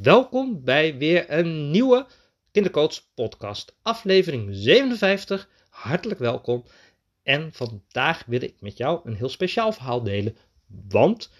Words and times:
Welkom 0.00 0.64
bij 0.64 0.98
weer 0.98 1.30
een 1.30 1.70
nieuwe 1.70 2.06
Kindercoach 2.50 3.14
podcast, 3.14 3.76
aflevering 3.82 4.48
57. 4.50 5.48
Hartelijk 5.68 6.20
welkom. 6.20 6.64
En 7.22 7.52
vandaag 7.52 8.24
wil 8.26 8.42
ik 8.42 8.54
met 8.60 8.76
jou 8.76 9.00
een 9.04 9.14
heel 9.14 9.28
speciaal 9.28 9.72
verhaal 9.72 10.02
delen, 10.02 10.36
want 10.88 11.30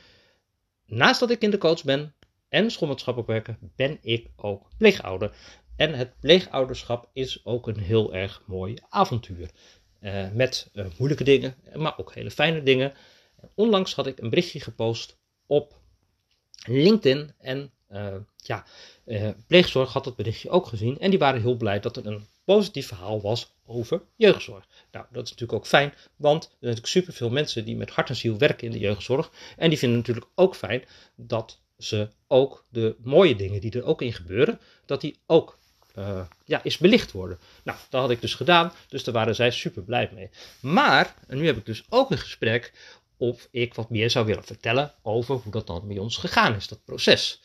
naast 0.86 1.20
dat 1.20 1.30
ik 1.30 1.38
kindercoach 1.38 1.84
ben 1.84 2.14
en 2.48 2.70
schoolmaatschappelijk 2.70 3.30
werker, 3.30 3.58
ben 3.76 3.98
ik 4.02 4.28
ook 4.36 4.68
pleegouder. 4.78 5.36
En 5.76 5.94
het 5.94 6.20
pleegouderschap 6.20 7.10
is 7.12 7.44
ook 7.44 7.66
een 7.66 7.80
heel 7.80 8.14
erg 8.14 8.42
mooi 8.46 8.74
avontuur. 8.88 9.50
Uh, 10.00 10.30
met 10.30 10.70
uh, 10.74 10.86
moeilijke 10.96 11.24
dingen, 11.24 11.54
maar 11.74 11.98
ook 11.98 12.14
hele 12.14 12.30
fijne 12.30 12.62
dingen. 12.62 12.92
Onlangs 13.54 13.94
had 13.94 14.06
ik 14.06 14.18
een 14.18 14.30
berichtje 14.30 14.60
gepost 14.60 15.18
op 15.46 15.80
LinkedIn 16.66 17.32
en 17.38 17.72
ja, 18.36 18.64
pleegzorg 19.46 19.92
had 19.92 20.04
dat 20.04 20.16
berichtje 20.16 20.50
ook 20.50 20.66
gezien 20.66 20.98
en 20.98 21.10
die 21.10 21.18
waren 21.18 21.40
heel 21.40 21.56
blij 21.56 21.80
dat 21.80 21.96
er 21.96 22.06
een 22.06 22.26
positief 22.44 22.86
verhaal 22.86 23.20
was 23.20 23.52
over 23.66 24.02
jeugdzorg. 24.16 24.66
Nou, 24.92 25.06
dat 25.10 25.24
is 25.24 25.30
natuurlijk 25.30 25.58
ook 25.58 25.66
fijn, 25.66 25.94
want 26.16 26.42
er 26.42 26.48
zijn 26.48 26.56
natuurlijk 26.60 26.86
superveel 26.86 27.30
mensen 27.30 27.64
die 27.64 27.76
met 27.76 27.90
hart 27.90 28.08
en 28.08 28.16
ziel 28.16 28.38
werken 28.38 28.66
in 28.66 28.72
de 28.72 28.78
jeugdzorg 28.78 29.30
en 29.56 29.68
die 29.68 29.78
vinden 29.78 29.98
natuurlijk 29.98 30.26
ook 30.34 30.56
fijn 30.56 30.84
dat 31.14 31.58
ze 31.78 32.08
ook 32.26 32.64
de 32.68 32.96
mooie 33.02 33.36
dingen 33.36 33.60
die 33.60 33.70
er 33.72 33.84
ook 33.84 34.02
in 34.02 34.12
gebeuren, 34.12 34.60
dat 34.86 35.00
die 35.00 35.18
ook 35.26 35.58
uh, 35.98 36.20
ja, 36.44 36.62
is 36.62 36.78
belicht 36.78 37.12
worden. 37.12 37.38
Nou, 37.62 37.78
dat 37.90 38.00
had 38.00 38.10
ik 38.10 38.20
dus 38.20 38.34
gedaan, 38.34 38.72
dus 38.88 39.04
daar 39.04 39.14
waren 39.14 39.34
zij 39.34 39.50
super 39.50 39.82
blij 39.82 40.10
mee. 40.14 40.30
Maar, 40.60 41.14
en 41.26 41.38
nu 41.38 41.46
heb 41.46 41.56
ik 41.56 41.66
dus 41.66 41.84
ook 41.88 42.10
een 42.10 42.18
gesprek 42.18 42.72
of 43.16 43.48
ik 43.50 43.74
wat 43.74 43.90
meer 43.90 44.10
zou 44.10 44.26
willen 44.26 44.44
vertellen 44.44 44.94
over 45.02 45.34
hoe 45.34 45.52
dat 45.52 45.66
dan 45.66 45.88
bij 45.88 45.98
ons 45.98 46.16
gegaan 46.16 46.54
is, 46.54 46.68
dat 46.68 46.84
proces. 46.84 47.40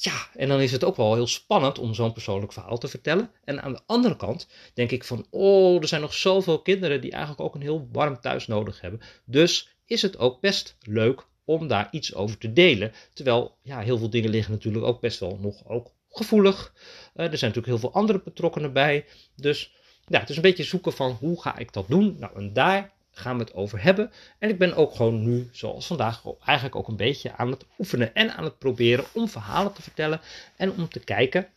Ja, 0.00 0.28
en 0.34 0.48
dan 0.48 0.60
is 0.60 0.72
het 0.72 0.84
ook 0.84 0.96
wel 0.96 1.14
heel 1.14 1.26
spannend 1.26 1.78
om 1.78 1.94
zo'n 1.94 2.12
persoonlijk 2.12 2.52
verhaal 2.52 2.78
te 2.78 2.88
vertellen. 2.88 3.30
En 3.44 3.62
aan 3.62 3.72
de 3.72 3.80
andere 3.86 4.16
kant 4.16 4.48
denk 4.74 4.90
ik 4.90 5.04
van, 5.04 5.26
oh, 5.30 5.80
er 5.80 5.88
zijn 5.88 6.00
nog 6.00 6.14
zoveel 6.14 6.62
kinderen 6.62 7.00
die 7.00 7.10
eigenlijk 7.10 7.42
ook 7.42 7.54
een 7.54 7.60
heel 7.60 7.88
warm 7.92 8.20
thuis 8.20 8.46
nodig 8.46 8.80
hebben. 8.80 9.00
Dus 9.24 9.76
is 9.84 10.02
het 10.02 10.18
ook 10.18 10.40
best 10.40 10.76
leuk 10.80 11.26
om 11.44 11.68
daar 11.68 11.88
iets 11.90 12.14
over 12.14 12.38
te 12.38 12.52
delen. 12.52 12.92
Terwijl, 13.12 13.56
ja, 13.62 13.80
heel 13.80 13.98
veel 13.98 14.10
dingen 14.10 14.30
liggen 14.30 14.52
natuurlijk 14.52 14.84
ook 14.84 15.00
best 15.00 15.20
wel 15.20 15.38
nog 15.40 15.68
ook 15.68 15.92
gevoelig. 16.10 16.72
Uh, 16.76 16.92
er 17.12 17.38
zijn 17.38 17.50
natuurlijk 17.50 17.66
heel 17.66 17.78
veel 17.78 17.92
andere 17.92 18.20
betrokkenen 18.24 18.72
bij. 18.72 19.06
Dus 19.36 19.72
ja, 20.06 20.20
het 20.20 20.30
is 20.30 20.36
een 20.36 20.42
beetje 20.42 20.64
zoeken 20.64 20.92
van 20.92 21.10
hoe 21.10 21.42
ga 21.42 21.56
ik 21.56 21.72
dat 21.72 21.88
doen. 21.88 22.16
Nou, 22.18 22.36
en 22.36 22.52
daar 22.52 22.92
gaan 23.18 23.36
we 23.36 23.44
het 23.44 23.54
over 23.54 23.82
hebben. 23.82 24.10
En 24.38 24.48
ik 24.48 24.58
ben 24.58 24.74
ook 24.74 24.94
gewoon 24.94 25.22
nu, 25.22 25.48
zoals 25.52 25.86
vandaag, 25.86 26.22
eigenlijk 26.44 26.76
ook 26.76 26.88
een 26.88 26.96
beetje 26.96 27.32
aan 27.32 27.50
het 27.50 27.64
oefenen 27.78 28.14
en 28.14 28.34
aan 28.34 28.44
het 28.44 28.58
proberen 28.58 29.04
om 29.14 29.28
verhalen 29.28 29.72
te 29.72 29.82
vertellen. 29.82 30.20
En 30.56 30.72
om 30.72 30.88
te 30.88 31.00
kijken 31.00 31.48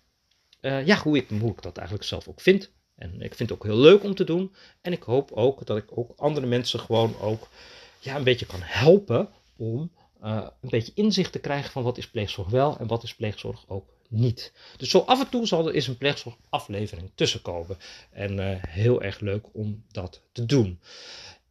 uh, 0.62 0.86
ja, 0.86 0.98
hoe, 0.98 1.18
ik, 1.18 1.30
hoe 1.40 1.52
ik 1.52 1.62
dat 1.62 1.78
eigenlijk 1.78 2.08
zelf 2.08 2.28
ook 2.28 2.42
vind. 2.42 2.72
En 2.96 3.22
ik 3.22 3.36
vind 3.36 3.50
het 3.50 3.52
ook 3.52 3.64
heel 3.64 3.78
leuk 3.78 4.04
om 4.04 4.16
te 4.16 4.24
doen. 4.24 4.56
En 4.82 4.92
ik 4.92 5.04
hoop 5.04 5.32
ook 5.32 5.66
dat 5.66 5.78
ik 5.78 5.98
ook 5.98 6.14
andere 6.18 6.46
mensen 6.46 6.80
gewoon 6.80 7.16
ook 7.20 7.48
ja, 8.00 8.16
een 8.16 8.24
beetje 8.24 8.46
kan 8.46 8.62
helpen 8.62 9.30
om 9.56 9.92
uh, 10.24 10.48
een 10.62 10.70
beetje 10.70 10.92
inzicht 10.96 11.32
te 11.32 11.40
krijgen 11.40 11.72
van 11.72 11.84
wat 11.84 11.98
is 11.98 12.10
pleegzorg 12.10 12.50
wel 12.50 12.78
en 12.78 12.88
wat 12.88 13.04
is 13.04 13.16
pleegzorg 13.16 13.64
ook 13.68 13.90
niet. 14.08 14.54
Dus 14.78 14.90
zo 14.90 15.00
af 15.00 15.20
en 15.20 15.30
toe 15.30 15.48
zal 15.48 15.68
er 15.68 15.74
eens 15.74 15.88
een 15.88 15.98
pleegzorgaflevering 15.98 17.12
tussenkomen. 17.16 17.78
En 18.12 18.38
uh, 18.38 18.56
heel 18.68 19.02
erg 19.02 19.20
leuk 19.20 19.46
om 19.52 19.84
dat 19.92 20.22
te 20.32 20.46
doen. 20.46 20.80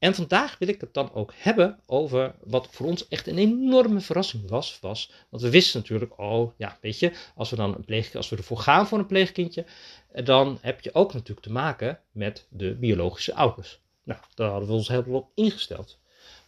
En 0.01 0.15
vandaag 0.15 0.59
wil 0.59 0.69
ik 0.69 0.81
het 0.81 0.95
dan 0.95 1.13
ook 1.13 1.33
hebben 1.37 1.81
over 1.87 2.35
wat 2.41 2.69
voor 2.71 2.87
ons 2.87 3.09
echt 3.09 3.27
een 3.27 3.39
enorme 3.39 4.01
verrassing 4.01 4.49
was. 4.49 4.79
was 4.81 5.13
want 5.29 5.43
we 5.43 5.51
wisten 5.51 5.81
natuurlijk, 5.81 6.19
oh 6.19 6.53
ja, 6.57 6.79
weet 6.81 6.99
je, 6.99 7.13
als 7.35 7.51
we 7.51 7.57
dan 7.57 7.75
een 7.75 7.85
pleeg, 7.85 8.15
als 8.15 8.29
we 8.29 8.37
ervoor 8.37 8.59
gaan 8.59 8.87
voor 8.87 8.99
een 8.99 9.07
pleegkindje, 9.07 9.65
eh, 10.13 10.25
dan 10.25 10.59
heb 10.61 10.81
je 10.81 10.95
ook 10.95 11.13
natuurlijk 11.13 11.47
te 11.47 11.53
maken 11.53 12.01
met 12.13 12.47
de 12.51 12.75
biologische 12.75 13.35
ouders. 13.35 13.81
Nou, 14.05 14.21
daar 14.35 14.51
hadden 14.51 14.69
we 14.69 14.75
ons 14.75 14.89
helemaal 14.89 15.21
op 15.21 15.31
ingesteld. 15.35 15.99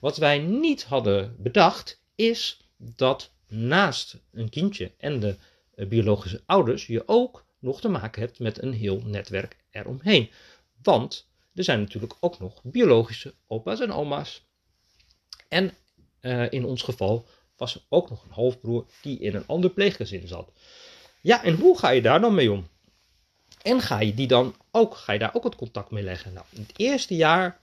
Wat 0.00 0.16
wij 0.16 0.38
niet 0.38 0.84
hadden 0.84 1.36
bedacht, 1.38 2.02
is 2.14 2.68
dat 2.76 3.32
naast 3.48 4.20
een 4.32 4.48
kindje 4.48 4.92
en 4.98 5.20
de 5.20 5.36
eh, 5.74 5.86
biologische 5.86 6.42
ouders 6.46 6.86
je 6.86 7.02
ook 7.06 7.44
nog 7.58 7.80
te 7.80 7.88
maken 7.88 8.22
hebt 8.22 8.38
met 8.38 8.62
een 8.62 8.72
heel 8.72 9.02
netwerk 9.04 9.56
eromheen. 9.70 10.30
Want 10.82 11.30
er 11.54 11.64
zijn 11.64 11.80
natuurlijk 11.80 12.14
ook 12.20 12.38
nog 12.38 12.60
biologische 12.62 13.34
opa's 13.46 13.80
en 13.80 13.92
oma's. 13.92 14.42
En 15.48 15.74
uh, 16.20 16.52
in 16.52 16.64
ons 16.64 16.82
geval 16.82 17.26
was 17.56 17.74
er 17.74 17.82
ook 17.88 18.10
nog 18.10 18.24
een 18.24 18.30
halfbroer 18.30 18.86
die 19.02 19.18
in 19.18 19.34
een 19.34 19.46
ander 19.46 19.70
pleeggezin 19.70 20.28
zat. 20.28 20.52
Ja, 21.20 21.44
en 21.44 21.54
hoe 21.54 21.78
ga 21.78 21.90
je 21.90 22.02
daar 22.02 22.20
dan 22.20 22.34
mee 22.34 22.52
om? 22.52 22.68
En 23.62 23.80
ga 23.80 24.00
je 24.00 24.14
die 24.14 24.26
dan 24.26 24.54
ook, 24.70 24.96
ga 24.96 25.12
je 25.12 25.18
daar 25.18 25.34
ook 25.34 25.44
het 25.44 25.56
contact 25.56 25.90
mee 25.90 26.02
leggen? 26.02 26.32
Nou, 26.32 26.46
in 26.50 26.60
het 26.60 26.72
eerste 26.78 27.16
jaar 27.16 27.60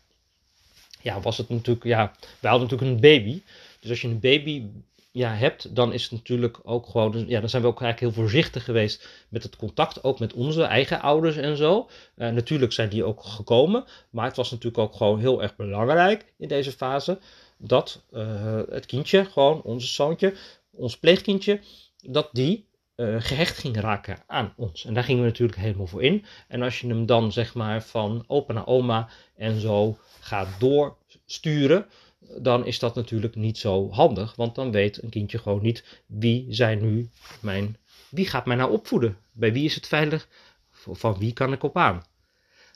ja, 1.02 1.22
was 1.22 1.38
het 1.38 1.50
natuurlijk, 1.50 1.86
ja, 1.86 2.14
wij 2.40 2.52
hadden 2.52 2.70
natuurlijk 2.70 2.92
een 2.92 3.02
baby. 3.02 3.42
Dus 3.80 3.90
als 3.90 4.02
je 4.02 4.08
een 4.08 4.20
baby 4.20 4.64
ja, 5.12 5.34
hebt, 5.34 5.76
dan 5.76 5.94
is 5.94 6.04
het 6.04 6.12
natuurlijk 6.12 6.60
ook 6.64 6.88
gewoon, 6.88 7.26
ja, 7.28 7.40
dan 7.40 7.50
zijn 7.50 7.62
we 7.62 7.68
ook 7.68 7.82
eigenlijk 7.82 8.14
heel 8.14 8.24
voorzichtig 8.24 8.64
geweest 8.64 9.26
met 9.30 9.44
het 9.44 9.56
contact, 9.56 10.04
ook 10.04 10.20
met 10.20 10.34
onze 10.34 10.64
eigen 10.64 11.02
ouders 11.02 11.36
en 11.36 11.58
zo. 11.58 11.90
Uh, 12.16 12.30
natuurlijk 12.30 12.74
zijn 12.74 12.90
die 12.90 13.04
ook 13.04 13.24
gekomen, 13.24 13.84
maar 14.10 14.26
het 14.26 14.36
was 14.36 14.52
natuurlijk 14.52 14.78
ook 14.78 14.96
gewoon 14.96 15.20
heel 15.20 15.42
erg 15.42 15.56
belangrijk 15.56 16.34
in 16.38 16.48
deze 16.48 16.72
fase 16.72 17.20
dat 17.58 18.04
uh, 18.12 18.62
het 18.70 18.86
kindje, 18.86 19.26
gewoon 19.26 19.62
onze 19.62 19.88
zoontje, 19.88 20.34
ons 20.72 20.98
pleegkindje, 20.98 21.60
dat 22.02 22.30
die 22.32 22.68
uh, 22.96 23.16
gehecht 23.20 23.58
ging 23.58 23.80
raken 23.80 24.24
aan 24.28 24.54
ons. 24.56 24.86
En 24.86 24.94
daar 24.94 25.04
gingen 25.04 25.22
we 25.22 25.28
natuurlijk 25.28 25.60
helemaal 25.60 25.88
voor 25.88 26.04
in. 26.04 26.26
En 26.48 26.62
als 26.62 26.80
je 26.80 26.88
hem 26.88 27.06
dan 27.06 27.32
zeg 27.32 27.54
maar 27.54 27.84
van 27.84 28.24
opa 28.28 28.54
naar 28.54 28.68
oma 28.68 29.10
en 29.36 29.60
zo 29.60 29.98
gaat 30.20 30.60
doorsturen, 30.60 31.86
dan 32.20 32.66
is 32.66 32.80
dat 32.80 32.96
natuurlijk 32.96 33.36
niet 33.36 33.58
zo 33.58 33.92
handig. 33.92 34.36
Want 34.36 34.56
dan 34.56 34.72
weet 34.72 35.04
een 35.04 35.10
kindje 35.10 35.38
gewoon 35.38 35.62
niet 35.62 36.02
wie 36.06 36.46
zijn 36.50 36.82
nu 36.82 37.10
mijn. 37.40 37.78
Wie 38.10 38.28
gaat 38.28 38.46
mij 38.46 38.56
nou 38.56 38.72
opvoeden? 38.72 39.18
Bij 39.32 39.54
wie 39.54 39.66
is 39.66 39.76
het 39.76 39.88
veilig? 39.88 40.28
Van 40.72 41.18
wie 41.18 41.34
kan 41.34 41.54
ik 41.54 41.64
op 41.64 41.78
aan? 41.78 42.04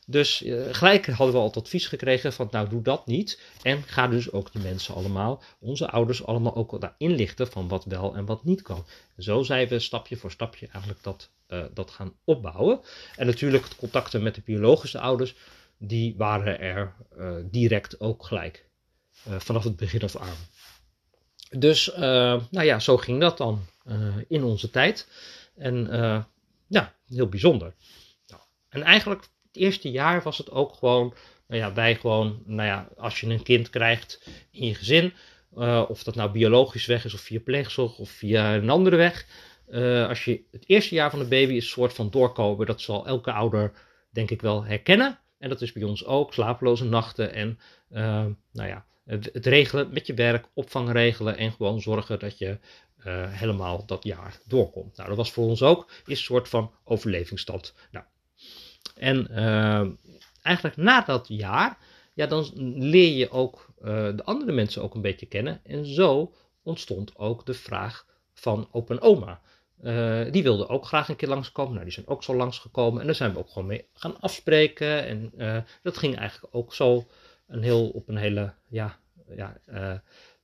Dus 0.06 0.42
uh, 0.42 0.64
gelijk 0.72 1.06
hadden 1.06 1.36
we 1.36 1.42
al 1.42 1.48
het 1.48 1.58
advies 1.58 1.88
gekregen 1.88 2.34
van 2.34 2.48
nou 2.52 2.70
doe 2.70 2.82
dat 2.82 3.06
niet. 3.06 3.42
En 3.62 3.84
ga 3.84 4.08
dus 4.08 4.32
ook 4.32 4.52
die 4.52 4.62
mensen 4.62 4.96
allemaal, 4.96 5.44
onze 5.60 5.90
ouders 5.90 6.26
allemaal 6.26 6.56
ook 6.56 6.82
daar 6.82 6.96
inlichten 6.98 7.48
van 7.48 7.68
wat 7.68 7.86
wel 7.86 8.16
en 8.16 8.26
wat 8.26 8.44
niet 8.44 8.62
kan. 8.62 8.86
Zo 9.18 9.44
zijn 9.44 9.68
we 9.68 9.80
stapje 9.80 10.18
voor 10.18 10.32
stapje 10.32 10.68
eigenlijk 10.68 11.04
dat, 11.04 11.30
uh, 11.48 11.64
dat 11.74 11.92
gaan 11.92 12.14
opbouwen. 12.24 12.80
En 13.16 13.26
natuurlijk 13.26 13.68
contacten 13.78 14.24
met 14.24 14.36
de 14.36 14.42
biologische 14.46 15.00
ouders, 15.00 15.36
die 15.78 16.16
waren 16.18 16.60
er 16.60 16.94
uh, 17.18 17.36
direct 17.52 18.00
ook 18.00 18.26
gelijk. 18.26 18.66
Uh, 19.28 19.40
vanaf 19.40 19.64
het 19.64 19.76
begin 19.76 20.02
af 20.02 20.16
aan. 20.16 20.38
Dus, 21.50 21.90
uh, 21.94 22.00
nou 22.52 22.64
ja, 22.64 22.80
zo 22.80 22.98
ging 22.98 23.20
dat 23.20 23.38
dan 23.38 23.66
uh, 23.88 24.16
in 24.28 24.44
onze 24.44 24.70
tijd. 24.70 25.08
En 25.56 25.88
ja, 26.68 26.94
heel 27.08 27.28
bijzonder. 27.28 27.74
Nou, 28.28 28.42
en 28.70 28.82
eigenlijk 28.82 29.22
het 29.22 29.62
eerste 29.62 29.92
jaar 29.92 30.24
was 30.24 30.38
het 30.38 30.52
ook 30.52 30.74
gewoon, 30.74 31.14
nou 31.48 31.62
ja, 31.62 31.74
wij 31.74 31.96
gewoon, 31.96 32.44
nou 32.46 32.68
ja, 32.68 32.88
als 32.98 33.20
je 33.20 33.28
een 33.28 33.44
kind 33.44 33.70
krijgt 33.70 34.28
in 34.52 34.68
je 34.68 34.76
gezin, 34.76 35.14
of 35.88 36.04
dat 36.04 36.16
nou 36.16 36.32
biologisch 36.32 36.86
weg 36.86 37.06
is 37.06 37.14
of 37.14 37.22
via 37.22 37.40
pleegzorg 37.40 37.98
of 37.98 38.10
via 38.10 38.56
een 38.56 38.70
andere 38.70 38.96
weg. 38.96 39.26
als 40.08 40.26
je 40.26 40.42
het 40.52 40.64
eerste 40.68 40.96
jaar 40.96 41.10
van 41.10 41.20
de 41.20 41.28
baby 41.28 41.54
is 41.54 41.64
een 41.64 41.70
soort 41.70 41.94
van 41.94 42.10
doorkomen, 42.10 42.66
dat 42.66 42.82
zal 42.82 43.08
elke 43.08 43.32
ouder 43.32 43.72
denk 44.10 44.32
ik 44.32 44.42
wel 44.42 44.64
herkennen. 44.64 45.20
En 45.38 45.50
dat 45.50 45.62
is 45.62 45.72
bij 45.72 45.84
ons 45.84 46.06
ook, 46.06 46.34
slapeloze 46.34 46.86
nachten 46.86 47.34
en 47.34 47.60
nou 48.52 48.70
ja, 48.70 48.86
het, 49.06 49.46
regelen 49.46 49.94
met 49.94 50.08
je 50.08 50.14
werk, 50.14 50.48
opvang 50.54 50.92
regelen 50.92 51.38
en 51.38 51.52
gewoon 51.52 51.82
zorgen 51.82 52.20
dat 52.20 52.38
je 52.38 52.60
uh, 53.06 53.32
helemaal 53.32 53.86
dat 53.86 54.04
jaar 54.04 54.40
doorkomt. 54.48 54.98
Nou, 54.98 55.08
dat 55.08 55.18
was 55.18 55.32
voor 55.32 55.46
ons 55.46 55.62
ook 55.62 55.92
een 56.06 56.18
soort 56.18 56.50
van 56.50 56.72
overlevingsstand. 56.84 57.74
Nou, 57.92 58.06
en 58.96 59.28
uh, 59.32 59.88
eigenlijk 60.42 60.78
na 60.78 61.02
dat 61.02 61.28
jaar, 61.28 61.78
ja, 62.14 62.26
dan 62.26 62.52
leer 62.78 63.18
je 63.18 63.32
ook 63.32 63.74
uh, 63.80 63.86
de 64.16 64.24
andere 64.24 64.52
mensen 64.52 64.82
ook 64.84 64.96
een 64.96 65.02
beetje 65.02 65.26
kennen. 65.26 65.62
En 65.64 65.86
zo 65.86 66.34
ontstond 66.64 67.18
ook 67.18 67.46
de 67.46 67.54
vraag 67.54 68.06
van 68.34 68.68
open 68.72 69.02
oma. 69.02 69.42
Die 70.32 70.44
wilden 70.44 70.70
ook 70.70 70.86
graag 70.86 71.10
een 71.10 71.16
keer 71.16 71.28
langskomen. 71.30 71.72
Nou, 71.74 71.84
die 71.84 71.94
zijn 71.94 72.08
ook 72.08 72.24
zo 72.24 72.36
langsgekomen. 72.36 73.00
En 73.00 73.06
daar 73.06 73.16
zijn 73.16 73.34
we 73.34 73.40
ook 73.40 73.50
gewoon 73.50 73.68
mee 73.68 73.88
gaan 73.94 74.20
afspreken. 74.20 75.06
En 75.06 75.32
dat 75.82 75.98
ging 75.98 76.18
eigenlijk 76.18 76.56
ook 76.56 76.74
zo 76.74 77.08
een 77.48 77.62
heel, 77.62 77.90
op 77.90 78.10
een 78.10 78.18
hele 78.18 78.54
ja, 78.68 79.00
ja, 79.36 79.58
uh, 79.70 79.94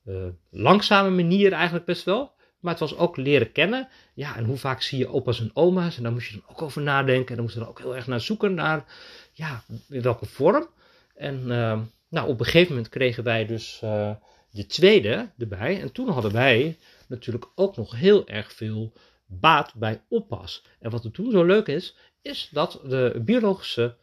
uh, 0.05 0.27
langzame 0.49 1.09
manier 1.09 1.51
eigenlijk 1.51 1.85
best 1.85 2.03
wel. 2.03 2.37
Maar 2.59 2.71
het 2.71 2.81
was 2.81 2.97
ook 2.97 3.17
leren 3.17 3.51
kennen. 3.51 3.87
Ja, 4.13 4.35
en 4.35 4.43
hoe 4.45 4.57
vaak 4.57 4.81
zie 4.81 4.97
je 4.97 5.07
opa's 5.07 5.39
en 5.39 5.51
oma's? 5.53 5.97
En 5.97 6.03
daar 6.03 6.11
moest 6.11 6.29
je 6.29 6.33
dan 6.33 6.49
ook 6.49 6.61
over 6.61 6.81
nadenken. 6.81 7.27
En 7.27 7.35
dan 7.35 7.43
moest 7.43 7.55
je 7.55 7.61
er 7.61 7.69
ook 7.69 7.79
heel 7.79 7.95
erg 7.95 8.07
naar 8.07 8.21
zoeken 8.21 8.53
naar, 8.53 8.85
ja, 9.33 9.63
in 9.89 10.01
welke 10.01 10.25
vorm. 10.25 10.67
En 11.15 11.39
uh, 11.41 11.79
nou, 12.09 12.29
op 12.29 12.39
een 12.39 12.45
gegeven 12.45 12.69
moment 12.69 12.89
kregen 12.89 13.23
wij 13.23 13.45
dus 13.45 13.79
de 14.51 14.65
tweede 14.67 15.29
erbij. 15.37 15.81
En 15.81 15.91
toen 15.91 16.09
hadden 16.09 16.31
wij 16.31 16.77
natuurlijk 17.07 17.45
ook 17.55 17.75
nog 17.75 17.95
heel 17.95 18.27
erg 18.27 18.53
veel 18.53 18.93
baat 19.25 19.73
bij 19.75 20.01
oppas. 20.09 20.65
En 20.79 20.91
wat 20.91 21.03
er 21.03 21.11
toen 21.11 21.31
zo 21.31 21.43
leuk 21.43 21.67
is, 21.67 21.95
is 22.21 22.49
dat 22.51 22.79
de 22.83 23.21
biologische 23.25 23.95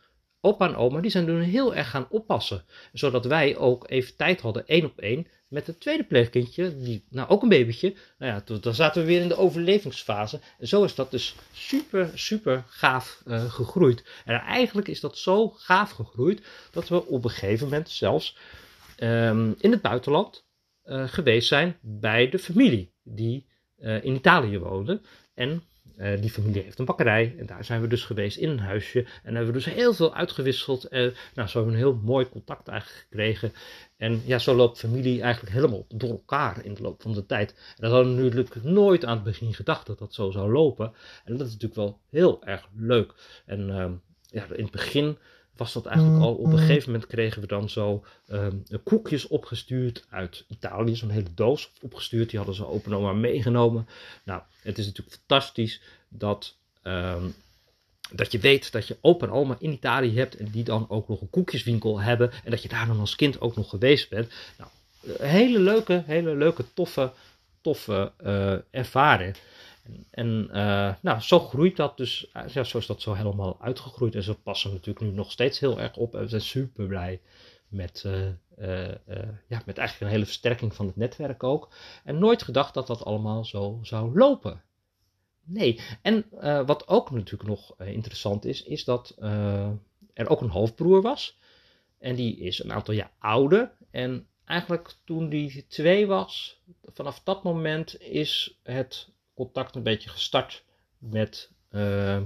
opa 0.46 0.66
en 0.68 0.76
oma, 0.76 1.00
die 1.00 1.10
zijn 1.10 1.26
toen 1.26 1.40
heel 1.40 1.74
erg 1.74 1.90
gaan 1.90 2.06
oppassen. 2.10 2.64
Zodat 2.92 3.24
wij 3.24 3.56
ook 3.56 3.90
even 3.90 4.16
tijd 4.16 4.40
hadden, 4.40 4.66
één 4.66 4.84
op 4.84 4.98
één, 4.98 5.26
met 5.48 5.66
het 5.66 5.80
tweede 5.80 6.04
pleegkindje, 6.04 6.76
die, 6.76 7.04
nou 7.10 7.28
ook 7.28 7.42
een 7.42 7.48
babytje. 7.48 7.94
Nou 8.18 8.32
ja, 8.32 8.58
dan 8.60 8.74
zaten 8.74 9.02
we 9.02 9.08
weer 9.08 9.20
in 9.20 9.28
de 9.28 9.36
overlevingsfase. 9.36 10.40
En 10.58 10.68
zo 10.68 10.84
is 10.84 10.94
dat 10.94 11.10
dus 11.10 11.34
super, 11.52 12.10
super 12.14 12.64
gaaf 12.68 13.22
uh, 13.26 13.52
gegroeid. 13.52 14.04
En 14.24 14.40
eigenlijk 14.40 14.88
is 14.88 15.00
dat 15.00 15.18
zo 15.18 15.48
gaaf 15.48 15.90
gegroeid, 15.90 16.42
dat 16.70 16.88
we 16.88 17.06
op 17.06 17.24
een 17.24 17.30
gegeven 17.30 17.64
moment 17.64 17.90
zelfs 17.90 18.36
um, 18.98 19.54
in 19.58 19.70
het 19.70 19.82
buitenland 19.82 20.44
uh, 20.84 21.08
geweest 21.08 21.48
zijn 21.48 21.78
bij 21.80 22.28
de 22.28 22.38
familie 22.38 22.92
die 23.02 23.46
uh, 23.78 24.04
in 24.04 24.14
Italië 24.14 24.58
woonde. 24.58 25.00
En 25.34 25.62
uh, 25.98 26.20
die 26.20 26.30
familie 26.30 26.62
heeft 26.62 26.78
een 26.78 26.84
bakkerij 26.84 27.34
en 27.38 27.46
daar 27.46 27.64
zijn 27.64 27.80
we 27.80 27.86
dus 27.86 28.04
geweest 28.04 28.36
in 28.36 28.48
een 28.48 28.58
huisje. 28.58 29.06
En 29.22 29.34
hebben 29.34 29.46
we 29.46 29.52
dus 29.52 29.74
heel 29.74 29.94
veel 29.94 30.14
uitgewisseld. 30.14 30.84
En 30.84 31.14
nou, 31.34 31.48
zo 31.48 31.58
hebben 31.58 31.62
we 31.62 31.78
een 31.78 31.92
heel 31.92 32.00
mooi 32.04 32.28
contact 32.28 32.68
eigenlijk 32.68 33.00
gekregen. 33.00 33.52
En 33.96 34.22
ja, 34.24 34.38
zo 34.38 34.54
loopt 34.54 34.78
familie 34.78 35.22
eigenlijk 35.22 35.54
helemaal 35.54 35.84
door 35.88 36.10
elkaar 36.10 36.64
in 36.64 36.74
de 36.74 36.82
loop 36.82 37.02
van 37.02 37.12
de 37.12 37.26
tijd. 37.26 37.50
En 37.50 37.74
dat 37.76 37.90
hadden 37.90 38.16
we 38.16 38.22
natuurlijk 38.22 38.62
nooit 38.62 39.04
aan 39.04 39.14
het 39.14 39.24
begin 39.24 39.54
gedacht 39.54 39.86
dat 39.86 39.98
dat 39.98 40.14
zo 40.14 40.30
zou 40.30 40.52
lopen. 40.52 40.92
En 41.24 41.36
dat 41.36 41.46
is 41.46 41.52
natuurlijk 41.52 41.80
wel 41.80 42.00
heel 42.10 42.44
erg 42.44 42.68
leuk. 42.76 43.14
En 43.46 43.68
uh, 43.68 43.90
ja, 44.30 44.54
in 44.54 44.62
het 44.62 44.72
begin 44.72 45.18
was 45.56 45.72
dat 45.72 45.86
eigenlijk 45.86 46.22
al. 46.22 46.32
Op 46.32 46.38
een 46.38 46.50
mm-hmm. 46.50 46.66
gegeven 46.66 46.90
moment 46.92 47.10
kregen 47.10 47.40
we 47.40 47.46
dan 47.46 47.70
zo 47.70 48.04
um, 48.28 48.62
koekjes 48.84 49.26
opgestuurd 49.26 50.06
uit 50.10 50.44
Italië. 50.48 50.96
Zo'n 50.96 51.10
hele 51.10 51.34
doos 51.34 51.72
opgestuurd. 51.80 52.28
Die 52.28 52.38
hadden 52.38 52.56
ze 52.56 52.66
open 52.66 52.94
oma 52.94 53.12
meegenomen. 53.12 53.88
Nou, 54.24 54.42
het 54.62 54.78
is 54.78 54.86
natuurlijk 54.86 55.16
fantastisch 55.16 55.80
dat, 56.08 56.56
um, 56.82 57.34
dat 58.10 58.32
je 58.32 58.38
weet 58.38 58.72
dat 58.72 58.86
je 58.86 58.96
opa 59.00 59.26
en 59.26 59.32
oma 59.32 59.56
in 59.58 59.72
Italië 59.72 60.18
hebt. 60.18 60.36
En 60.36 60.50
die 60.50 60.64
dan 60.64 60.86
ook 60.88 61.08
nog 61.08 61.20
een 61.20 61.30
koekjeswinkel 61.30 62.00
hebben. 62.00 62.30
En 62.44 62.50
dat 62.50 62.62
je 62.62 62.68
daar 62.68 62.86
dan 62.86 63.00
als 63.00 63.16
kind 63.16 63.40
ook 63.40 63.56
nog 63.56 63.68
geweest 63.68 64.08
bent. 64.08 64.32
Nou, 64.58 64.70
hele 65.20 65.58
leuke, 65.58 66.02
hele 66.06 66.34
leuke, 66.34 66.64
toffe, 66.74 67.12
toffe 67.60 68.12
uh, 68.24 68.56
ervaring. 68.70 69.36
En 70.10 70.48
uh, 70.52 70.94
nou, 71.00 71.20
zo 71.20 71.38
groeit 71.38 71.76
dat 71.76 71.96
dus, 71.96 72.30
ja, 72.46 72.64
zo 72.64 72.78
is 72.78 72.86
dat 72.86 73.02
zo 73.02 73.12
helemaal 73.12 73.56
uitgegroeid. 73.60 74.14
En 74.14 74.22
ze 74.22 74.34
passen 74.34 74.70
natuurlijk 74.72 75.06
nu 75.06 75.12
nog 75.12 75.32
steeds 75.32 75.58
heel 75.58 75.80
erg 75.80 75.96
op. 75.96 76.14
En 76.14 76.20
we 76.20 76.28
zijn 76.28 76.40
super 76.40 76.86
blij 76.86 77.20
met, 77.68 78.04
uh, 78.06 78.28
ja, 79.48 79.62
met 79.66 79.78
eigenlijk 79.78 80.00
een 80.00 80.06
hele 80.06 80.24
versterking 80.24 80.74
van 80.74 80.86
het 80.86 80.96
netwerk 80.96 81.42
ook. 81.42 81.74
En 82.04 82.18
nooit 82.18 82.42
gedacht 82.42 82.74
dat 82.74 82.86
dat 82.86 83.04
allemaal 83.04 83.44
zo 83.44 83.78
zou 83.82 84.18
lopen. 84.18 84.62
Nee, 85.44 85.80
en 86.02 86.24
wat 86.66 86.88
ook 86.88 87.10
natuurlijk 87.10 87.48
nog 87.48 87.74
interessant 87.78 88.44
is, 88.44 88.62
is 88.62 88.84
dat 88.84 89.14
er 90.14 90.28
ook 90.28 90.40
een 90.40 90.50
halfbroer 90.50 91.02
was. 91.02 91.38
En 91.98 92.14
die 92.14 92.36
is 92.38 92.64
een 92.64 92.72
aantal 92.72 92.94
jaar 92.94 93.12
ouder. 93.18 93.72
En 93.90 94.26
eigenlijk 94.44 94.94
toen 95.04 95.28
die 95.28 95.66
twee 95.66 96.06
was, 96.06 96.60
vanaf 96.84 97.20
dat 97.24 97.42
moment 97.42 98.00
is 98.00 98.58
het 98.62 99.14
contact 99.36 99.74
een 99.74 99.82
beetje 99.82 100.10
gestart 100.10 100.64
met, 100.98 101.52
uh, 101.70 102.20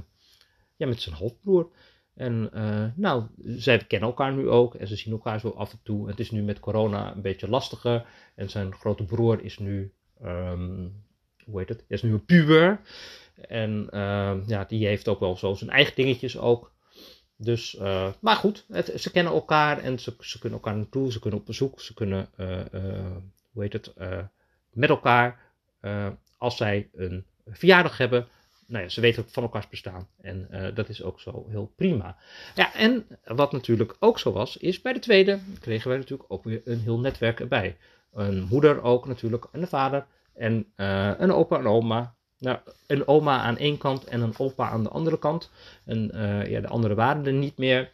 ja, 0.77 0.87
met 0.87 1.01
zijn 1.01 1.15
halfbroer. 1.15 1.71
En 2.15 2.51
uh, 2.55 2.87
nou, 2.95 3.25
zij 3.45 3.79
kennen 3.79 4.09
elkaar 4.09 4.33
nu 4.33 4.49
ook 4.49 4.75
en 4.75 4.87
ze 4.87 4.97
zien 4.97 5.13
elkaar 5.13 5.41
zo 5.41 5.49
af 5.49 5.73
en 5.73 5.81
toe. 5.83 6.09
Het 6.09 6.21
is 6.21 6.31
nu 6.31 6.43
met 6.43 6.61
corona 6.61 7.15
een 7.15 7.23
beetje 7.23 7.49
lastiger. 7.49 8.07
En 8.35 8.51
zijn 8.51 8.75
grote 8.75 9.05
broer 9.05 9.45
is 9.45 9.59
nu, 9.59 9.93
um, 10.23 11.05
hoe 11.45 11.59
heet 11.59 11.69
het? 11.69 11.85
Is 11.89 12.03
nu 12.03 12.13
een 12.13 12.25
puber. 12.25 12.81
En 13.49 13.89
uh, 13.93 14.37
ja, 14.47 14.65
die 14.65 14.87
heeft 14.87 15.09
ook 15.09 15.21
wel 15.21 15.37
zo 15.37 15.55
zijn 15.55 15.71
eigen 15.71 15.95
dingetjes 15.95 16.39
ook. 16.39 16.73
Dus, 17.37 17.75
uh, 17.75 18.13
maar 18.21 18.37
goed, 18.37 18.65
het, 18.69 18.93
ze 18.97 19.11
kennen 19.11 19.33
elkaar 19.33 19.79
en 19.79 19.99
ze, 19.99 20.15
ze 20.19 20.39
kunnen 20.39 20.59
elkaar 20.59 20.77
naartoe, 20.77 21.13
ze 21.13 21.21
kunnen 21.21 21.41
op 21.41 21.47
bezoek, 21.47 21.81
ze 21.81 21.95
kunnen, 21.95 22.29
hoe 23.53 23.63
heet 23.63 23.73
het, 23.73 23.95
met 24.71 24.89
elkaar 24.89 25.55
als 26.41 26.57
zij 26.57 26.89
een 26.95 27.25
verjaardag 27.47 27.97
hebben, 27.97 28.29
nou 28.67 28.83
ja, 28.83 28.89
ze 28.89 29.01
weten 29.01 29.25
van 29.29 29.43
elkaars 29.43 29.69
bestaan. 29.69 30.09
En 30.21 30.49
uh, 30.51 30.67
dat 30.75 30.89
is 30.89 31.03
ook 31.03 31.21
zo 31.21 31.47
heel 31.49 31.73
prima. 31.77 32.17
Ja, 32.55 32.75
en 32.75 33.07
wat 33.25 33.53
natuurlijk 33.53 33.97
ook 33.99 34.19
zo 34.19 34.33
was, 34.33 34.57
is 34.57 34.81
bij 34.81 34.93
de 34.93 34.99
tweede 34.99 35.39
kregen 35.61 35.89
wij 35.89 35.99
natuurlijk 35.99 36.33
ook 36.33 36.45
weer 36.45 36.61
een 36.65 36.81
heel 36.81 36.99
netwerk 36.99 37.41
erbij. 37.41 37.77
Een 38.13 38.47
moeder 38.51 38.83
ook 38.83 39.07
natuurlijk, 39.07 39.47
en 39.53 39.61
een 39.61 39.69
vader, 39.69 40.07
en 40.35 40.67
uh, 40.77 41.13
een 41.19 41.33
opa 41.33 41.59
en 41.59 41.67
oma. 41.67 42.15
Nou, 42.39 42.59
een 42.87 43.09
oma 43.09 43.41
aan 43.41 43.59
één 43.59 43.79
kant 43.79 44.05
en 44.05 44.21
een 44.21 44.39
opa 44.39 44.69
aan 44.69 44.83
de 44.83 44.89
andere 44.89 45.19
kant. 45.19 45.51
En 45.85 46.11
uh, 46.15 46.47
ja, 46.47 46.61
de 46.61 46.69
andere 46.69 46.95
waren 46.95 47.27
er 47.27 47.33
niet 47.33 47.59
meer. 47.59 47.91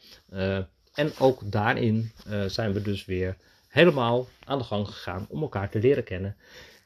en 0.94 1.12
ook 1.18 1.40
daarin 1.44 2.12
zijn 2.46 2.72
we 2.72 2.82
dus 2.82 3.04
weer 3.04 3.36
helemaal 3.68 4.26
aan 4.44 4.58
de 4.58 4.64
gang 4.64 4.86
gegaan 4.86 5.26
om 5.28 5.42
elkaar 5.42 5.70
te 5.70 5.80
leren 5.80 6.04
kennen. 6.04 6.36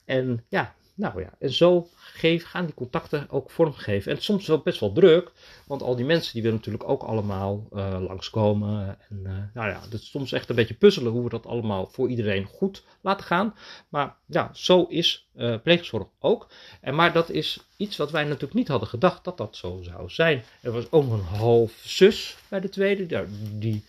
En 0.05 0.45
ja, 0.49 0.75
nou 1.01 1.21
ja, 1.21 1.31
en 1.39 1.53
zo 1.53 1.89
geef, 1.97 2.45
gaan 2.45 2.65
die 2.65 2.75
contacten 2.75 3.27
ook 3.31 3.51
vormgeven. 3.51 4.13
En 4.13 4.23
soms 4.23 4.47
wel 4.47 4.59
best 4.59 4.81
wel 4.81 4.93
druk, 4.93 5.33
want 5.67 5.83
al 5.83 5.97
die 5.97 6.05
mensen 6.05 6.33
die 6.33 6.43
willen 6.43 6.57
natuurlijk 6.57 6.89
ook 6.89 7.03
allemaal 7.03 7.67
uh, 7.73 7.97
langskomen. 8.01 8.99
En 9.09 9.21
uh, 9.23 9.33
nou 9.55 9.69
ja, 9.69 9.81
het 9.81 9.93
is 9.93 10.11
soms 10.11 10.33
echt 10.33 10.49
een 10.49 10.57
beetje 10.57 10.75
puzzelen 10.75 11.13
hoe 11.13 11.23
we 11.23 11.29
dat 11.29 11.47
allemaal 11.47 11.87
voor 11.87 12.09
iedereen 12.09 12.45
goed 12.45 12.83
laten 13.01 13.27
gaan. 13.27 13.55
Maar 13.89 14.17
ja, 14.27 14.51
zo 14.53 14.87
is 14.89 15.29
uh, 15.37 15.55
pleegzorg 15.63 16.07
ook. 16.19 16.49
En 16.81 16.95
maar 16.95 17.13
dat 17.13 17.31
is 17.31 17.61
iets 17.77 17.97
wat 17.97 18.11
wij 18.11 18.25
natuurlijk 18.25 18.55
niet 18.55 18.69
hadden 18.69 18.89
gedacht 18.89 19.25
dat 19.25 19.37
dat 19.37 19.57
zo 19.57 19.79
zou 19.83 20.11
zijn. 20.11 20.43
Er 20.61 20.73
was 20.73 20.91
ook 20.91 21.13
een 21.13 21.39
half 21.39 21.73
zus 21.85 22.37
bij 22.49 22.61
de 22.61 22.69
tweede, 22.69 23.27
die 23.59 23.85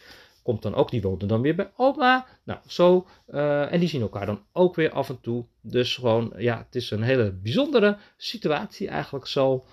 komt 0.51 0.63
dan 0.63 0.75
ook, 0.75 0.91
die 0.91 1.01
woont 1.01 1.29
dan 1.29 1.41
weer 1.41 1.55
bij 1.55 1.71
oma. 1.75 2.25
Nou, 2.43 2.59
zo. 2.67 3.07
Uh, 3.29 3.73
en 3.73 3.79
die 3.79 3.89
zien 3.89 4.01
elkaar 4.01 4.25
dan 4.25 4.41
ook 4.51 4.75
weer 4.75 4.91
af 4.91 5.09
en 5.09 5.21
toe. 5.21 5.45
Dus 5.61 5.95
gewoon, 5.95 6.33
ja, 6.37 6.57
het 6.57 6.75
is 6.75 6.91
een 6.91 7.01
hele 7.01 7.31
bijzondere 7.31 7.97
situatie 8.17 8.87
eigenlijk 8.87 9.27
zo. 9.27 9.65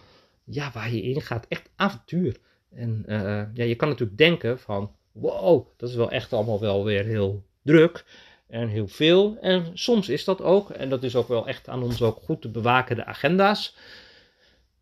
Ja, 0.45 0.71
waar 0.75 0.93
je 0.93 1.03
in 1.03 1.21
gaat. 1.21 1.47
Echt 1.49 1.71
avontuur. 1.77 2.37
En 2.75 3.05
uh, 3.07 3.43
ja, 3.55 3.65
je 3.65 3.75
kan 3.75 3.89
natuurlijk 3.89 4.19
denken 4.19 4.59
van, 4.59 4.91
wow, 5.13 5.67
dat 5.77 5.89
is 5.89 5.95
wel 5.95 6.11
echt 6.11 6.33
allemaal 6.33 6.61
wel 6.61 6.85
weer 6.85 7.05
heel 7.05 7.45
druk. 7.63 8.05
En 8.47 8.69
heel 8.69 8.89
veel. 8.89 9.37
En 9.41 9.71
soms 9.75 10.09
is 10.09 10.25
dat 10.25 10.43
ook. 10.43 10.71
En 10.71 10.89
dat 10.89 11.03
is 11.03 11.17
ook 11.17 11.29
wel 11.29 11.47
echt 11.47 11.69
aan 11.69 11.83
ons 11.83 12.03
ook 12.03 12.19
goed 12.23 12.41
te 12.41 12.51
bewaken, 12.51 12.97
de 12.97 13.05
agenda's. 13.05 13.77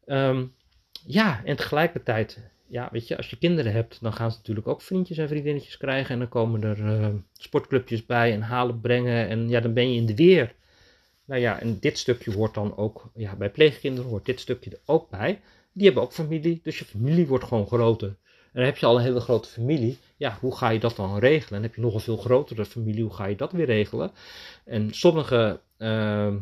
Um, 0.06 0.54
ja, 1.06 1.40
en 1.44 1.56
tegelijkertijd 1.56 2.50
ja, 2.66 2.88
weet 2.92 3.08
je, 3.08 3.16
als 3.16 3.30
je 3.30 3.38
kinderen 3.38 3.72
hebt, 3.72 3.98
dan 4.00 4.12
gaan 4.12 4.30
ze 4.30 4.36
natuurlijk 4.36 4.68
ook 4.68 4.82
vriendjes 4.82 5.18
en 5.18 5.28
vriendinnetjes 5.28 5.76
krijgen. 5.76 6.12
En 6.12 6.18
dan 6.18 6.28
komen 6.28 6.62
er 6.62 6.78
uh, 6.78 7.08
sportclubjes 7.32 8.06
bij 8.06 8.32
en 8.32 8.42
halen, 8.42 8.80
brengen. 8.80 9.28
En 9.28 9.48
ja, 9.48 9.60
dan 9.60 9.72
ben 9.72 9.92
je 9.92 9.96
in 9.96 10.06
de 10.06 10.14
weer. 10.14 10.54
Nou 11.24 11.40
ja, 11.40 11.60
en 11.60 11.78
dit 11.80 11.98
stukje 11.98 12.32
hoort 12.32 12.54
dan 12.54 12.76
ook, 12.76 13.10
ja, 13.14 13.36
bij 13.36 13.50
pleegkinderen 13.50 14.10
hoort 14.10 14.24
dit 14.24 14.40
stukje 14.40 14.70
er 14.70 14.78
ook 14.84 15.10
bij. 15.10 15.40
Die 15.72 15.84
hebben 15.84 16.02
ook 16.02 16.12
familie, 16.12 16.60
dus 16.62 16.78
je 16.78 16.84
familie 16.84 17.26
wordt 17.26 17.44
gewoon 17.44 17.66
groter. 17.66 18.08
En 18.08 18.62
dan 18.62 18.64
heb 18.64 18.76
je 18.76 18.86
al 18.86 18.96
een 18.96 19.02
hele 19.02 19.20
grote 19.20 19.48
familie. 19.48 19.98
Ja, 20.16 20.38
hoe 20.40 20.56
ga 20.56 20.68
je 20.68 20.78
dat 20.78 20.96
dan 20.96 21.18
regelen? 21.18 21.58
En 21.58 21.62
heb 21.62 21.74
je 21.74 21.80
nog 21.80 21.94
een 21.94 22.00
veel 22.00 22.16
grotere 22.16 22.64
familie, 22.64 23.02
hoe 23.02 23.14
ga 23.14 23.26
je 23.26 23.36
dat 23.36 23.52
weer 23.52 23.66
regelen? 23.66 24.10
En 24.64 24.94
sommige 24.94 25.60
uh, 25.78 26.34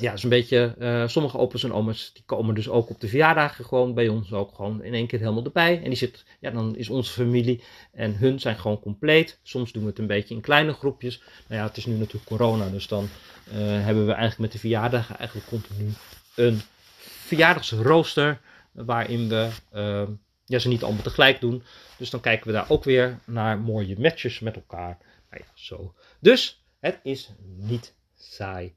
ja, 0.00 0.12
is 0.12 0.22
een 0.22 0.28
beetje, 0.28 0.74
uh, 0.78 1.08
sommige 1.08 1.38
opa's 1.38 1.64
en 1.64 1.72
oma's, 1.72 2.10
die 2.12 2.22
komen 2.26 2.54
dus 2.54 2.68
ook 2.68 2.90
op 2.90 3.00
de 3.00 3.08
verjaardagen 3.08 3.64
gewoon 3.64 3.94
bij 3.94 4.08
ons 4.08 4.32
ook 4.32 4.54
gewoon 4.54 4.82
in 4.82 4.94
één 4.94 5.06
keer 5.06 5.18
helemaal 5.18 5.44
erbij. 5.44 5.76
En 5.82 5.88
die 5.88 5.98
zit, 5.98 6.24
ja, 6.40 6.50
dan 6.50 6.76
is 6.76 6.88
onze 6.88 7.12
familie 7.12 7.62
en 7.92 8.16
hun 8.16 8.40
zijn 8.40 8.58
gewoon 8.58 8.80
compleet. 8.80 9.38
Soms 9.42 9.72
doen 9.72 9.82
we 9.82 9.88
het 9.88 9.98
een 9.98 10.06
beetje 10.06 10.34
in 10.34 10.40
kleine 10.40 10.72
groepjes. 10.72 11.22
Nou 11.48 11.60
ja, 11.60 11.66
het 11.66 11.76
is 11.76 11.86
nu 11.86 11.94
natuurlijk 11.96 12.24
corona, 12.24 12.68
dus 12.68 12.88
dan 12.88 13.08
uh, 13.48 13.54
hebben 13.58 14.06
we 14.06 14.12
eigenlijk 14.12 14.38
met 14.38 14.52
de 14.52 14.58
verjaardagen 14.58 15.18
eigenlijk 15.18 15.48
continu 15.48 15.92
een 16.34 16.60
verjaardagsrooster 16.98 18.40
waarin 18.72 19.28
we 19.28 19.48
uh, 19.74 20.08
ja, 20.44 20.58
ze 20.58 20.68
niet 20.68 20.82
allemaal 20.82 21.02
tegelijk 21.02 21.40
doen. 21.40 21.62
Dus 21.96 22.10
dan 22.10 22.20
kijken 22.20 22.46
we 22.46 22.52
daar 22.52 22.70
ook 22.70 22.84
weer 22.84 23.18
naar 23.24 23.58
mooie 23.58 23.98
matches 23.98 24.40
met 24.40 24.54
elkaar. 24.54 24.98
Nou 25.30 25.42
ja, 25.44 25.50
zo. 25.54 25.94
Dus 26.20 26.64
het 26.80 27.00
is 27.02 27.30
niet 27.56 27.94
saai. 28.18 28.74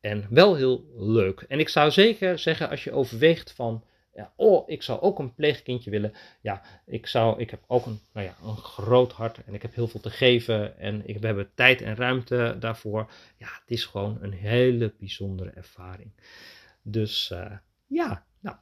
En 0.00 0.26
wel 0.30 0.54
heel 0.54 0.84
leuk. 0.96 1.40
En 1.40 1.58
ik 1.58 1.68
zou 1.68 1.90
zeker 1.90 2.38
zeggen, 2.38 2.68
als 2.70 2.84
je 2.84 2.92
overweegt 2.92 3.52
van, 3.52 3.84
ja, 4.14 4.32
oh, 4.36 4.68
ik 4.68 4.82
zou 4.82 5.00
ook 5.00 5.18
een 5.18 5.34
pleegkindje 5.34 5.90
willen. 5.90 6.12
Ja, 6.40 6.62
ik, 6.86 7.06
zou, 7.06 7.40
ik 7.40 7.50
heb 7.50 7.64
ook 7.66 7.86
een, 7.86 8.00
nou 8.12 8.26
ja, 8.26 8.36
een 8.42 8.56
groot 8.56 9.12
hart 9.12 9.44
en 9.44 9.54
ik 9.54 9.62
heb 9.62 9.74
heel 9.74 9.88
veel 9.88 10.00
te 10.00 10.10
geven. 10.10 10.78
En 10.78 11.08
ik, 11.08 11.18
we 11.18 11.26
hebben 11.26 11.50
tijd 11.54 11.82
en 11.82 11.96
ruimte 11.96 12.56
daarvoor. 12.58 13.10
Ja, 13.36 13.46
het 13.46 13.70
is 13.70 13.84
gewoon 13.84 14.18
een 14.20 14.32
hele 14.32 14.94
bijzondere 14.98 15.50
ervaring. 15.50 16.12
Dus 16.82 17.30
uh, 17.32 17.52
ja, 17.86 18.24
nou, 18.40 18.56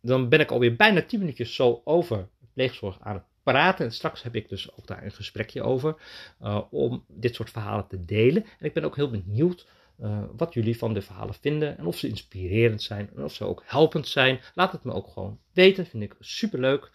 dan 0.00 0.28
ben 0.28 0.40
ik 0.40 0.50
alweer 0.50 0.76
bijna 0.76 1.02
10 1.02 1.18
minuutjes 1.18 1.54
zo 1.54 1.80
over 1.84 2.28
pleegzorg 2.54 3.00
aan 3.00 3.14
het 3.14 3.24
praten. 3.42 3.84
En 3.84 3.92
straks 3.92 4.22
heb 4.22 4.34
ik 4.34 4.48
dus 4.48 4.76
ook 4.76 4.86
daar 4.86 5.04
een 5.04 5.12
gesprekje 5.12 5.62
over. 5.62 5.96
Uh, 6.42 6.62
om 6.70 7.04
dit 7.08 7.34
soort 7.34 7.50
verhalen 7.50 7.86
te 7.86 8.04
delen. 8.04 8.44
En 8.58 8.66
ik 8.66 8.72
ben 8.72 8.84
ook 8.84 8.96
heel 8.96 9.10
benieuwd 9.10 9.66
eh, 9.98 10.22
wat 10.36 10.54
jullie 10.54 10.78
van 10.78 10.94
de 10.94 11.02
verhalen 11.02 11.34
vinden 11.34 11.78
en 11.78 11.86
of 11.86 11.96
ze 11.96 12.08
inspirerend 12.08 12.82
zijn 12.82 13.10
en 13.16 13.24
of 13.24 13.34
ze 13.34 13.44
ook 13.44 13.62
helpend 13.66 14.08
zijn. 14.08 14.40
Laat 14.54 14.72
het 14.72 14.84
me 14.84 14.92
ook 14.92 15.08
gewoon 15.08 15.38
weten, 15.52 15.86
vind 15.86 16.02
ik 16.02 16.16
super 16.20 16.60
leuk. 16.60 16.90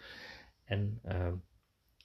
En 0.64 1.00
ehm, 1.04 1.34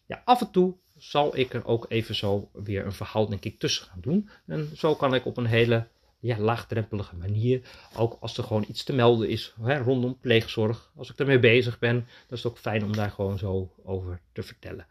ja, 0.05 0.21
af 0.25 0.41
en 0.41 0.51
toe 0.51 0.75
zal 0.97 1.37
ik 1.37 1.53
er 1.53 1.65
ook 1.65 1.85
even 1.89 2.15
zo 2.15 2.49
weer 2.53 2.85
een 2.85 2.91
verhaal 2.91 3.29
denk 3.29 3.45
ik 3.45 3.59
tussen 3.59 3.85
gaan 3.85 4.01
doen. 4.01 4.29
En 4.45 4.69
zo 4.75 4.95
kan 4.95 5.13
ik 5.13 5.25
op 5.25 5.37
een 5.37 5.45
hele 5.45 5.87
ja, 6.19 6.39
laagdrempelige 6.39 7.15
manier, 7.15 7.61
ook 7.95 8.17
als 8.19 8.37
er 8.37 8.43
gewoon 8.43 8.65
iets 8.67 8.83
te 8.83 8.93
melden 8.93 9.29
is 9.29 9.53
hè, 9.61 9.77
rondom 9.77 10.19
pleegzorg, 10.19 10.91
als 10.95 11.09
ik 11.09 11.19
ermee 11.19 11.39
bezig 11.39 11.79
ben, 11.79 11.95
dan 11.95 12.37
is 12.37 12.43
het 12.43 12.51
ook 12.51 12.57
fijn 12.57 12.83
om 12.83 12.95
daar 12.95 13.11
gewoon 13.11 13.37
zo 13.37 13.73
over 13.83 14.21
te 14.31 14.43
vertellen. 14.43 14.87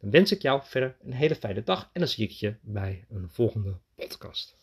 Dan 0.00 0.10
wens 0.10 0.32
ik 0.32 0.42
jou 0.42 0.60
verder 0.64 0.96
een 1.02 1.12
hele 1.12 1.34
fijne 1.34 1.62
dag 1.62 1.90
en 1.92 2.00
dan 2.00 2.08
zie 2.08 2.24
ik 2.24 2.30
je 2.30 2.54
bij 2.60 3.04
een 3.10 3.28
volgende 3.30 3.78
podcast. 3.94 4.61